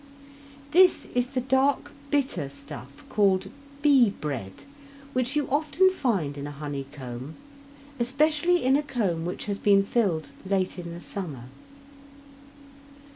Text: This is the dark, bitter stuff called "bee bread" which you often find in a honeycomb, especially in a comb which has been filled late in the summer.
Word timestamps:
This 0.71 1.05
is 1.13 1.27
the 1.27 1.41
dark, 1.41 1.91
bitter 2.09 2.49
stuff 2.49 3.07
called 3.07 3.51
"bee 3.83 4.09
bread" 4.09 4.63
which 5.13 5.35
you 5.35 5.47
often 5.51 5.91
find 5.91 6.39
in 6.39 6.47
a 6.47 6.51
honeycomb, 6.51 7.35
especially 7.99 8.63
in 8.63 8.75
a 8.75 8.81
comb 8.81 9.23
which 9.25 9.45
has 9.45 9.59
been 9.59 9.83
filled 9.83 10.29
late 10.43 10.79
in 10.79 10.91
the 10.91 11.01
summer. 11.01 11.43